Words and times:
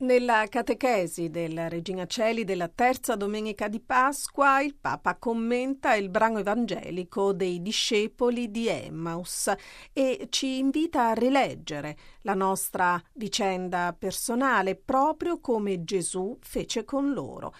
Nella 0.00 0.46
catechesi 0.48 1.28
della 1.28 1.66
Regina 1.66 2.06
Celi 2.06 2.44
della 2.44 2.68
terza 2.68 3.16
domenica 3.16 3.66
di 3.66 3.80
Pasqua, 3.80 4.60
il 4.60 4.76
Papa 4.76 5.16
commenta 5.16 5.96
il 5.96 6.08
brano 6.08 6.38
evangelico 6.38 7.32
dei 7.32 7.60
discepoli 7.60 8.52
di 8.52 8.68
Emmaus 8.68 9.52
e 9.92 10.28
ci 10.30 10.58
invita 10.58 11.08
a 11.08 11.14
rileggere 11.14 11.96
la 12.22 12.34
nostra 12.34 13.02
vicenda 13.14 13.92
personale 13.98 14.76
proprio 14.76 15.40
come 15.40 15.82
Gesù 15.82 16.38
fece 16.42 16.84
con 16.84 17.12
loro. 17.12 17.52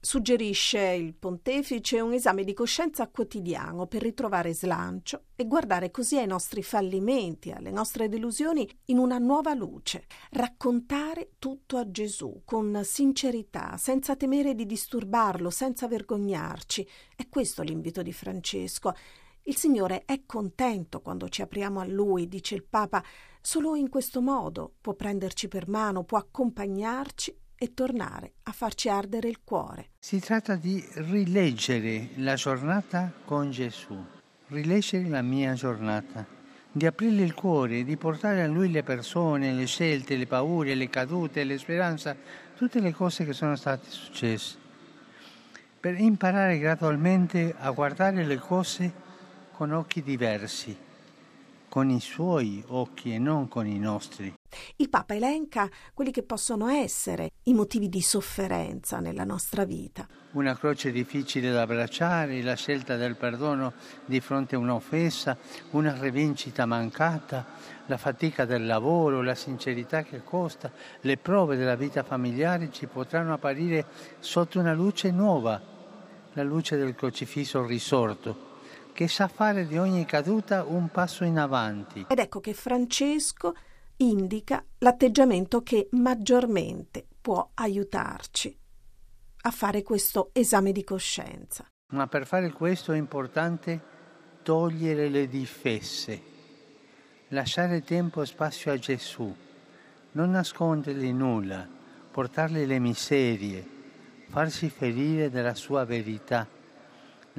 Suggerisce 0.00 0.80
il 0.92 1.12
pontefice 1.14 1.98
un 1.98 2.12
esame 2.12 2.44
di 2.44 2.54
coscienza 2.54 3.08
quotidiano 3.08 3.88
per 3.88 4.00
ritrovare 4.02 4.54
slancio 4.54 5.24
e 5.34 5.44
guardare 5.44 5.90
così 5.90 6.16
ai 6.16 6.26
nostri 6.28 6.62
fallimenti, 6.62 7.50
alle 7.50 7.72
nostre 7.72 8.08
delusioni 8.08 8.66
in 8.86 8.98
una 8.98 9.18
nuova 9.18 9.54
luce. 9.54 10.06
Raccontare 10.30 11.32
tutto 11.40 11.78
a 11.78 11.90
Gesù 11.90 12.42
con 12.44 12.80
sincerità, 12.84 13.76
senza 13.76 14.14
temere 14.14 14.54
di 14.54 14.66
disturbarlo, 14.66 15.50
senza 15.50 15.88
vergognarci. 15.88 16.88
È 17.16 17.28
questo 17.28 17.62
l'invito 17.62 18.00
di 18.00 18.12
Francesco. 18.12 18.94
Il 19.42 19.56
Signore 19.56 20.04
è 20.04 20.22
contento 20.26 21.00
quando 21.00 21.28
ci 21.28 21.42
apriamo 21.42 21.80
a 21.80 21.84
Lui, 21.84 22.28
dice 22.28 22.54
il 22.54 22.62
Papa. 22.62 23.02
Solo 23.40 23.74
in 23.74 23.88
questo 23.88 24.20
modo 24.20 24.74
può 24.80 24.94
prenderci 24.94 25.48
per 25.48 25.68
mano, 25.68 26.04
può 26.04 26.18
accompagnarci 26.18 27.36
e 27.58 27.74
tornare 27.74 28.34
a 28.44 28.52
farci 28.52 28.88
ardere 28.88 29.28
il 29.28 29.40
cuore. 29.42 29.88
Si 29.98 30.20
tratta 30.20 30.54
di 30.54 30.82
rileggere 30.94 32.10
la 32.16 32.34
giornata 32.34 33.12
con 33.24 33.50
Gesù, 33.50 34.00
rileggere 34.48 35.08
la 35.08 35.22
mia 35.22 35.54
giornata, 35.54 36.24
di 36.70 36.86
aprirgli 36.86 37.22
il 37.22 37.34
cuore, 37.34 37.82
di 37.82 37.96
portare 37.96 38.42
a 38.42 38.46
Lui 38.46 38.70
le 38.70 38.84
persone, 38.84 39.52
le 39.52 39.66
scelte, 39.66 40.16
le 40.16 40.26
paure, 40.26 40.74
le 40.74 40.88
cadute, 40.88 41.42
le 41.42 41.58
speranze, 41.58 42.16
tutte 42.56 42.80
le 42.80 42.92
cose 42.92 43.24
che 43.24 43.32
sono 43.32 43.56
state 43.56 43.90
successe, 43.90 44.56
per 45.80 45.98
imparare 45.98 46.58
gradualmente 46.58 47.54
a 47.58 47.70
guardare 47.70 48.24
le 48.24 48.38
cose 48.38 49.06
con 49.52 49.72
occhi 49.72 50.02
diversi, 50.02 50.76
con 51.78 51.90
i 51.90 52.00
suoi 52.00 52.60
occhi 52.70 53.14
e 53.14 53.20
non 53.20 53.46
con 53.46 53.64
i 53.64 53.78
nostri. 53.78 54.34
Il 54.78 54.88
Papa 54.88 55.14
elenca 55.14 55.70
quelli 55.94 56.10
che 56.10 56.24
possono 56.24 56.66
essere 56.66 57.30
i 57.44 57.54
motivi 57.54 57.88
di 57.88 58.00
sofferenza 58.00 58.98
nella 58.98 59.22
nostra 59.22 59.64
vita. 59.64 60.04
Una 60.32 60.58
croce 60.58 60.90
difficile 60.90 61.52
da 61.52 61.62
abbracciare, 61.62 62.42
la 62.42 62.56
scelta 62.56 62.96
del 62.96 63.14
perdono 63.14 63.74
di 64.04 64.18
fronte 64.18 64.56
a 64.56 64.58
un'offesa, 64.58 65.38
una 65.70 65.96
rivincita 65.96 66.66
mancata, 66.66 67.46
la 67.86 67.96
fatica 67.96 68.44
del 68.44 68.66
lavoro, 68.66 69.22
la 69.22 69.36
sincerità 69.36 70.02
che 70.02 70.24
costa, 70.24 70.72
le 71.02 71.16
prove 71.16 71.54
della 71.54 71.76
vita 71.76 72.02
familiare 72.02 72.72
ci 72.72 72.86
potranno 72.86 73.34
apparire 73.34 73.86
sotto 74.18 74.58
una 74.58 74.74
luce 74.74 75.12
nuova, 75.12 75.62
la 76.32 76.42
luce 76.42 76.76
del 76.76 76.96
crocifisso 76.96 77.64
risorto 77.64 78.47
che 78.98 79.06
sa 79.06 79.28
fare 79.28 79.64
di 79.64 79.78
ogni 79.78 80.04
caduta 80.04 80.64
un 80.64 80.88
passo 80.88 81.22
in 81.22 81.38
avanti. 81.38 82.06
Ed 82.08 82.18
ecco 82.18 82.40
che 82.40 82.52
Francesco 82.52 83.54
indica 83.98 84.64
l'atteggiamento 84.78 85.62
che 85.62 85.86
maggiormente 85.92 87.06
può 87.20 87.48
aiutarci 87.54 88.58
a 89.42 89.50
fare 89.52 89.84
questo 89.84 90.30
esame 90.32 90.72
di 90.72 90.82
coscienza. 90.82 91.64
Ma 91.92 92.08
per 92.08 92.26
fare 92.26 92.50
questo 92.50 92.90
è 92.90 92.96
importante 92.96 93.80
togliere 94.42 95.08
le 95.08 95.28
difese, 95.28 96.20
lasciare 97.28 97.84
tempo 97.84 98.20
e 98.20 98.26
spazio 98.26 98.72
a 98.72 98.78
Gesù, 98.78 99.32
non 100.10 100.30
nascondergli 100.32 101.12
nulla, 101.12 101.68
portargli 102.10 102.66
le 102.66 102.80
miserie, 102.80 103.64
farsi 104.26 104.68
ferire 104.68 105.30
della 105.30 105.54
sua 105.54 105.84
verità, 105.84 106.48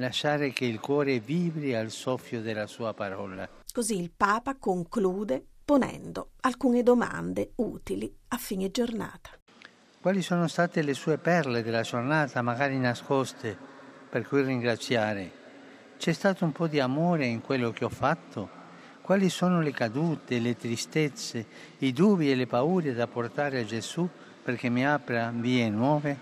lasciare 0.00 0.52
che 0.52 0.64
il 0.64 0.80
cuore 0.80 1.20
vibri 1.20 1.74
al 1.74 1.90
soffio 1.90 2.40
della 2.40 2.66
sua 2.66 2.92
parola. 2.94 3.48
Così 3.72 4.00
il 4.00 4.10
Papa 4.10 4.56
conclude 4.56 5.44
ponendo 5.64 6.30
alcune 6.40 6.82
domande 6.82 7.52
utili 7.56 8.12
a 8.28 8.36
fine 8.36 8.70
giornata. 8.72 9.30
Quali 10.00 10.22
sono 10.22 10.48
state 10.48 10.82
le 10.82 10.94
sue 10.94 11.18
perle 11.18 11.62
della 11.62 11.82
giornata, 11.82 12.42
magari 12.42 12.78
nascoste, 12.78 13.56
per 14.08 14.26
cui 14.26 14.42
ringraziare? 14.42 15.30
C'è 15.98 16.12
stato 16.12 16.44
un 16.44 16.52
po' 16.52 16.66
di 16.66 16.80
amore 16.80 17.26
in 17.26 17.42
quello 17.42 17.70
che 17.70 17.84
ho 17.84 17.90
fatto? 17.90 18.48
Quali 19.02 19.28
sono 19.28 19.60
le 19.60 19.72
cadute, 19.72 20.38
le 20.38 20.56
tristezze, 20.56 21.46
i 21.78 21.92
dubbi 21.92 22.30
e 22.30 22.34
le 22.34 22.46
paure 22.46 22.94
da 22.94 23.06
portare 23.06 23.60
a 23.60 23.64
Gesù 23.64 24.08
perché 24.42 24.70
mi 24.70 24.86
apra 24.86 25.30
vie 25.34 25.68
nuove, 25.68 26.18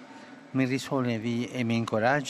mi 0.51 0.65
risollevi 0.65 1.47
e 1.47 1.63
mi 1.63 1.77
incoraggi? 1.77 2.27